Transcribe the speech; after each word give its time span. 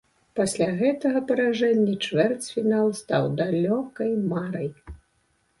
Пасля 0.37 0.67
гэтага 0.79 1.21
паражэння 1.31 1.93
чвэрцьфінал 2.07 2.87
стаў 3.01 3.23
далёкай 3.43 4.11
марай. 4.33 4.69